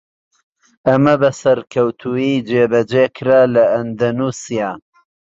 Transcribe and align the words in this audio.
ئەمە 0.87 1.15
بە 1.21 1.29
سەرکەوتوویی 1.41 2.43
جێبەجێکرا 2.49 3.41
لە 3.55 3.63
ئەندەنوسیا. 3.73 4.71